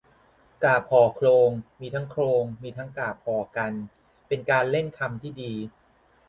[0.63, 1.49] กาพย์ห่อโคลง
[1.81, 3.73] มีทั้งโครง มีทั้งกาบ ห่อกัน
[4.27, 5.53] เป็นการเล่นคำที่ดี